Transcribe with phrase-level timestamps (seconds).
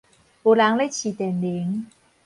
[0.03, 0.05] 有人
[0.79, 1.85] 咧揤電鈴